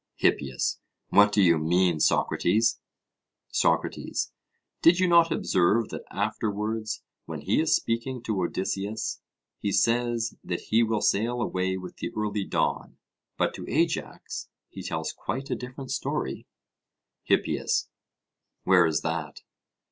[0.15, 0.79] HIPPIAS:
[1.09, 2.79] What do you mean, Socrates?
[3.51, 4.31] SOCRATES:
[4.81, 9.21] Did you not observe that afterwards, when he is speaking to Odysseus,
[9.59, 12.97] he says that he will sail away with the early dawn;
[13.37, 16.47] but to Ajax he tells quite a different story?
[17.25, 17.87] HIPPIAS:
[18.63, 19.41] Where is that?